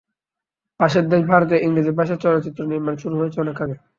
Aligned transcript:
পাশের 0.79 1.05
দেশ 1.11 1.21
ভারতে 1.25 1.55
ইংরেজি 1.65 1.91
ভাষায় 1.91 2.21
চলচ্চিত্র 2.23 2.59
নির্মাণ 2.71 2.95
শুরু 3.01 3.15
হয়েছে 3.17 3.37
অনেক 3.39 3.57
আগে। 3.63 3.75